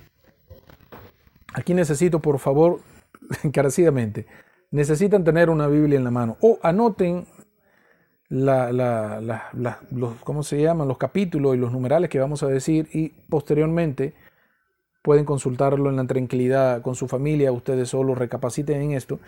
[1.54, 2.80] aquí necesito por favor,
[3.44, 4.26] encarecidamente,
[4.72, 7.26] necesitan tener una Biblia en la mano o anoten
[8.30, 8.72] la,
[9.92, 10.88] los, ¿cómo se llaman?
[10.88, 14.14] los capítulos y los numerales que vamos a decir y posteriormente
[15.02, 19.20] pueden consultarlo en la tranquilidad con su familia, ustedes solo recapaciten en esto.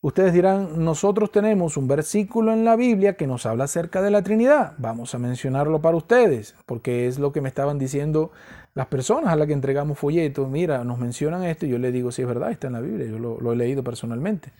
[0.00, 4.22] Ustedes dirán, nosotros tenemos un versículo en la Biblia que nos habla acerca de la
[4.22, 4.74] Trinidad.
[4.78, 8.30] Vamos a mencionarlo para ustedes, porque es lo que me estaban diciendo
[8.74, 10.48] las personas a las que entregamos folletos.
[10.48, 13.08] Mira, nos mencionan esto y yo le digo, si es verdad, está en la Biblia,
[13.08, 14.52] yo lo, he leído personalmente.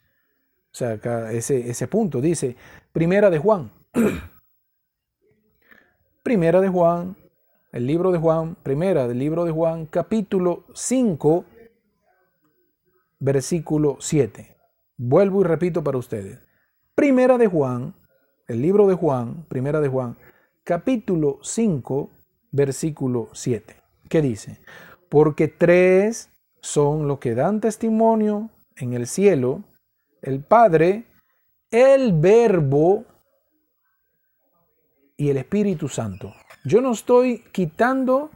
[0.73, 2.57] O sea, acá ese, ese punto dice,
[2.93, 3.71] primera de Juan.
[6.25, 7.17] primera de Juan,
[7.71, 11.45] el libro de Juan, primera del libro de Juan, capítulo 5,
[13.21, 14.58] versículo 7.
[15.01, 16.41] Vuelvo y repito para ustedes.
[16.97, 17.95] Primera de Juan,
[18.49, 20.17] el libro de Juan, primera de Juan,
[20.65, 22.11] capítulo 5,
[22.51, 23.77] versículo 7.
[24.09, 24.61] ¿Qué dice?
[25.09, 26.31] Porque tres
[26.61, 29.63] son los que dan testimonio en el cielo,
[30.21, 31.07] el Padre,
[31.71, 33.05] el Verbo
[35.17, 36.35] y el Espíritu Santo.
[36.65, 38.33] Yo no estoy quitando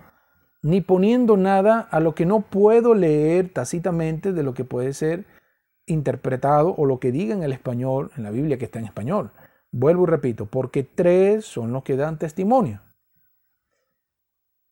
[0.62, 5.31] ni poniendo nada a lo que no puedo leer tácitamente de lo que puede ser
[5.86, 9.32] interpretado o lo que diga en el español, en la Biblia que está en español.
[9.70, 12.82] Vuelvo y repito, porque tres son los que dan testimonio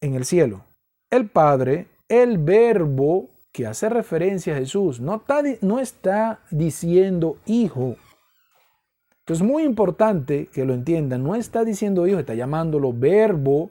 [0.01, 0.64] en el cielo.
[1.11, 7.96] El Padre, el Verbo que hace referencia a Jesús, no está, no está diciendo hijo.
[9.20, 13.70] Entonces es muy importante que lo entiendan, no está diciendo hijo, está llamándolo verbo,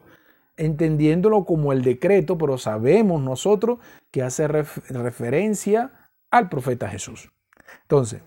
[0.58, 3.80] entendiéndolo como el decreto, pero sabemos nosotros
[4.12, 5.92] que hace referencia
[6.32, 7.30] al profeta Jesús.
[7.84, 8.22] Entonces,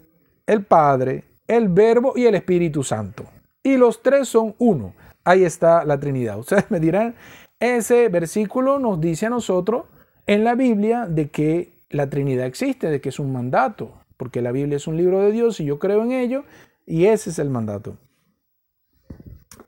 [0.47, 3.25] el Padre, el Verbo y el Espíritu Santo.
[3.62, 4.95] Y los tres son uno.
[5.25, 6.38] Ahí está la Trinidad.
[6.38, 7.15] Ustedes me dirán,
[7.61, 9.85] ese versículo nos dice a nosotros
[10.27, 14.53] en la Biblia de que la Trinidad existe, de que es un mandato, porque la
[14.53, 16.45] Biblia es un libro de Dios y yo creo en ello,
[16.87, 17.97] y ese es el mandato.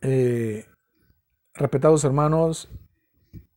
[0.01, 0.65] Eh,
[1.55, 2.69] respetados hermanos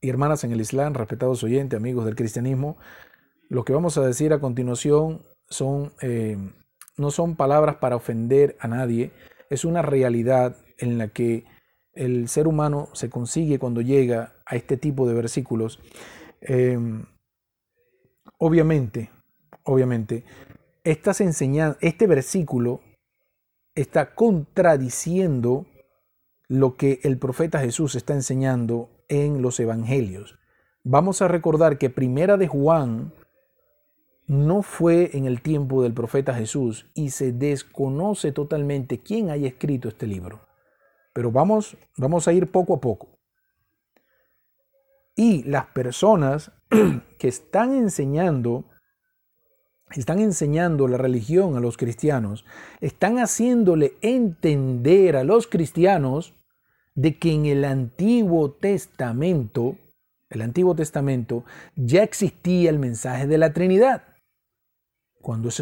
[0.01, 2.77] y hermanas en el Islam, respetados oyentes, amigos del cristianismo,
[3.49, 6.37] lo que vamos a decir a continuación son, eh,
[6.97, 9.11] no son palabras para ofender a nadie,
[9.49, 11.45] es una realidad en la que
[11.93, 15.79] el ser humano se consigue cuando llega a este tipo de versículos.
[16.41, 17.05] Em,
[18.37, 19.09] obviamente,
[19.63, 20.23] obviamente,
[20.83, 22.81] estas este versículo
[23.75, 25.65] está contradiciendo
[26.47, 30.37] lo que el profeta Jesús está enseñando en los evangelios.
[30.83, 33.13] Vamos a recordar que Primera de Juan
[34.27, 39.87] no fue en el tiempo del profeta Jesús y se desconoce totalmente quién haya escrito
[39.87, 40.41] este libro.
[41.13, 43.07] Pero vamos, vamos a ir poco a poco.
[45.15, 46.51] Y las personas
[47.17, 48.65] que están enseñando,
[49.91, 52.45] están enseñando la religión a los cristianos,
[52.81, 56.35] están haciéndole entender a los cristianos
[56.95, 59.77] de que en el Antiguo Testamento,
[60.29, 61.45] el Antiguo Testamento,
[61.77, 64.03] ya existía el mensaje de la Trinidad
[65.27, 65.61] cuando es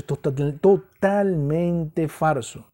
[0.61, 2.67] totalmente falso.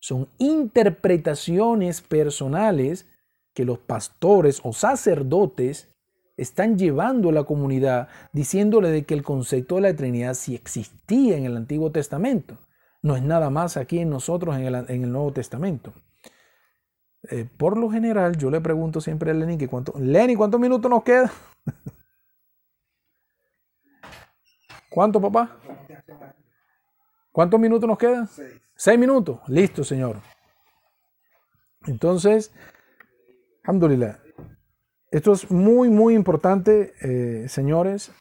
[0.00, 3.06] Son interpretaciones personales
[3.54, 5.94] que los pastores o sacerdotes
[6.36, 11.36] están llevando a la comunidad diciéndole de que el concepto de la Trinidad sí existía
[11.36, 12.58] en el Antiguo Testamento.
[13.02, 15.92] No es nada más aquí en nosotros en el, Nuevo Testamento.
[17.30, 20.90] Eh, por lo general, yo le pregunto siempre a Lenny que cuánto, Lenny, ¿cuántos minutos
[20.90, 21.30] nos queda?
[24.90, 25.56] ¿Cuánto, papá?
[27.32, 28.28] ¿Cuántos minutos nos quedan?
[28.76, 28.98] Seis.
[28.98, 29.40] minutos.
[29.48, 30.20] Listo, Señor.
[31.86, 32.52] Entonces,
[33.64, 34.20] alhamdulillah.
[35.10, 38.12] Esto es muy, muy importante, eh, señores.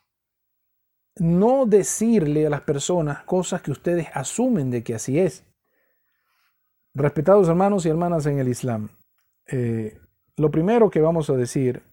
[1.18, 5.46] No decirle a las personas cosas que ustedes asumen de que así es.
[6.94, 8.90] Respetados hermanos y hermanas en el Islam,
[9.48, 9.98] eh,
[10.38, 11.84] lo primero que vamos a decir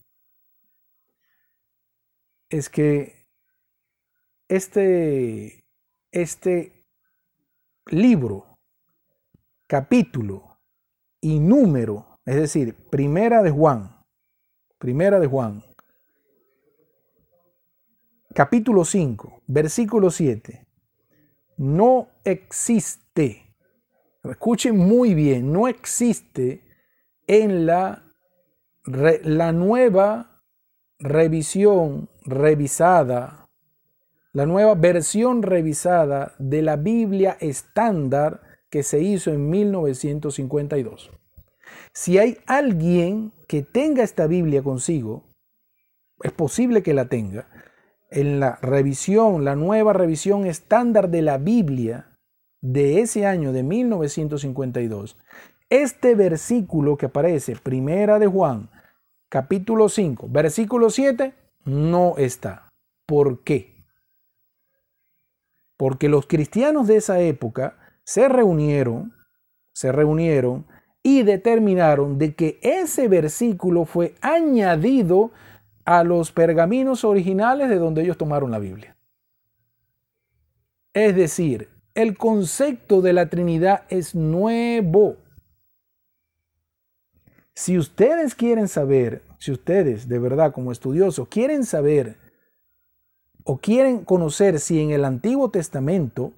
[2.48, 3.28] es que
[4.48, 5.64] este,
[6.10, 6.77] este
[7.90, 8.58] libro,
[9.66, 10.58] capítulo
[11.20, 14.04] y número es decir, primera de Juan,
[14.78, 15.64] primera de Juan,
[18.34, 20.66] capítulo 5, versículo 7,
[21.56, 23.56] no existe,
[24.24, 26.62] escuchen muy bien, no existe
[27.26, 28.04] en la,
[28.84, 30.42] la nueva
[30.98, 33.47] revisión revisada,
[34.32, 41.10] la nueva versión revisada de la Biblia estándar que se hizo en 1952.
[41.92, 45.24] Si hay alguien que tenga esta Biblia consigo,
[46.22, 47.48] es posible que la tenga,
[48.10, 52.16] en la revisión, la nueva revisión estándar de la Biblia
[52.60, 55.16] de ese año de 1952,
[55.70, 58.70] este versículo que aparece, primera de Juan,
[59.28, 62.68] capítulo 5, versículo 7, no está.
[63.06, 63.77] ¿Por qué?
[65.78, 69.14] Porque los cristianos de esa época se reunieron,
[69.72, 70.66] se reunieron
[71.02, 75.30] y determinaron de que ese versículo fue añadido
[75.86, 78.96] a los pergaminos originales de donde ellos tomaron la Biblia.
[80.92, 85.16] Es decir, el concepto de la Trinidad es nuevo.
[87.54, 92.16] Si ustedes quieren saber, si ustedes de verdad como estudiosos quieren saber
[93.50, 96.32] o quieren conocer si en el Antiguo Testamento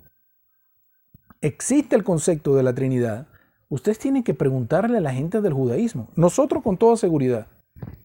[1.40, 3.26] existe el concepto de la Trinidad,
[3.68, 6.06] ustedes tienen que preguntarle a la gente del judaísmo.
[6.14, 7.48] Nosotros con toda seguridad.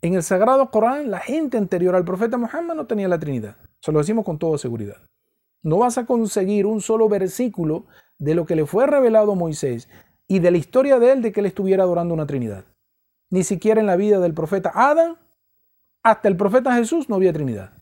[0.02, 3.58] En el Sagrado Corán, la gente anterior al profeta Muhammad no tenía la Trinidad.
[3.80, 4.98] Se lo decimos con toda seguridad.
[5.62, 7.86] No vas a conseguir un solo versículo
[8.18, 9.88] de lo que le fue revelado a Moisés
[10.28, 12.66] y de la historia de él de que él estuviera adorando una Trinidad.
[13.30, 15.18] Ni siquiera en la vida del profeta Adán,
[16.02, 17.75] hasta el profeta Jesús no había Trinidad.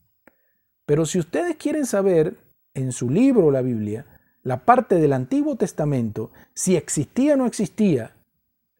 [0.86, 2.36] Pero si ustedes quieren saber
[2.74, 4.06] en su libro, la Biblia,
[4.42, 8.12] la parte del Antiguo Testamento, si existía o no existía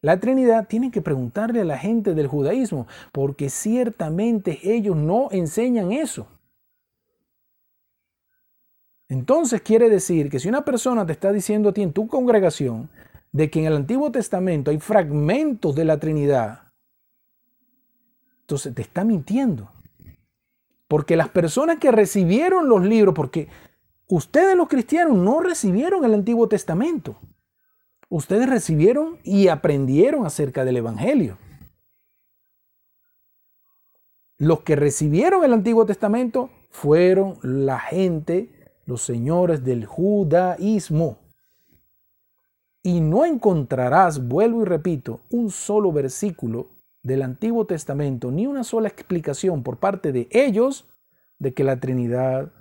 [0.01, 5.91] la Trinidad, tienen que preguntarle a la gente del judaísmo, porque ciertamente ellos no enseñan
[5.91, 6.27] eso.
[9.09, 12.89] Entonces quiere decir que si una persona te está diciendo a ti en tu congregación
[13.31, 16.71] de que en el Antiguo Testamento hay fragmentos de la Trinidad,
[18.41, 19.71] entonces te está mintiendo.
[20.95, 23.49] Porque las personas que recibieron los libros, porque
[24.07, 27.17] ustedes los cristianos no recibieron el Antiguo Testamento
[28.09, 31.37] ustedes recibieron y aprendieron acerca del Evangelio.
[34.37, 38.49] Los que recibieron el Antiguo Testamento fueron la gente,
[38.85, 41.17] los señores del judaísmo.
[42.83, 46.67] Y no encontrarás, vuelvo y repito, un solo versículo
[47.05, 50.87] del Antiguo Testamento, ni una sola explicación por parte de ellos
[51.37, 52.51] de que la Trinidad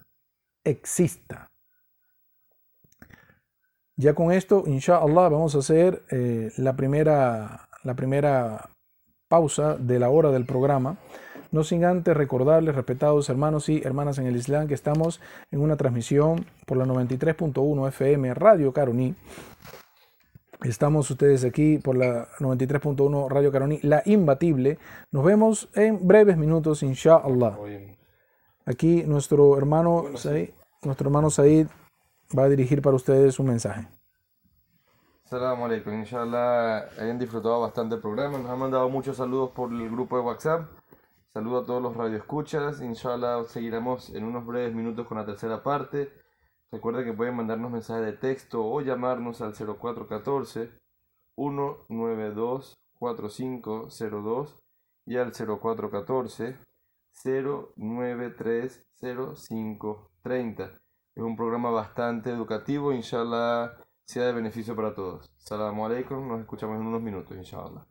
[0.64, 1.50] exista.
[3.96, 8.68] Ya con esto, inshallah, vamos a hacer eh, la, primera, la primera
[9.28, 10.98] pausa de la hora del programa.
[11.50, 15.22] No sin antes recordarles, respetados hermanos y hermanas en el Islam, que estamos
[15.52, 19.14] en una transmisión por la 93.1 FM Radio Caroní.
[20.62, 24.78] Estamos ustedes aquí por la 93.1 Radio Caroní, la imbatible.
[25.10, 27.58] Nos vemos en breves minutos, inshallah.
[28.64, 30.50] Aquí nuestro hermano Said,
[30.82, 31.66] nuestro hermano Said
[32.36, 33.86] va a dirigir para ustedes un mensaje.
[35.24, 39.90] Salam alaikum, inshallah hayan disfrutado bastante el programa, nos han mandado muchos saludos por el
[39.90, 40.68] grupo de WhatsApp,
[41.32, 46.12] saludo a todos los radioescuchas, inshallah seguiremos en unos breves minutos con la tercera parte,
[46.72, 50.70] recuerden que pueden mandarnos mensajes de texto o llamarnos al 0414
[51.36, 54.56] 192 4502
[55.06, 56.56] y al 0414
[57.24, 60.84] 093 0530
[61.14, 63.72] es un programa bastante educativo, inshallah
[64.04, 65.30] sea de beneficio para todos.
[65.36, 67.86] Salamu alaikum, nos escuchamos en unos minutos, inshallah.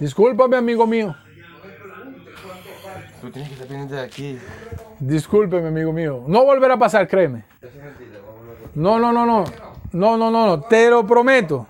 [0.00, 1.14] Discúlpame, amigo mío.
[3.20, 4.38] Tú tienes que estar pendiente de aquí.
[4.98, 6.24] Discúlpeme, amigo mío.
[6.26, 7.44] No volverá a pasar, créeme.
[8.74, 9.44] No, no, no, no.
[9.92, 10.60] No, no, no, no.
[10.62, 11.66] Te lo prometo.